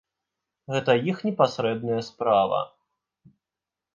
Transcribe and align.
Гэта 0.75 0.95
іх 1.11 1.19
непасрэдная 1.27 1.99
справа. 2.09 2.61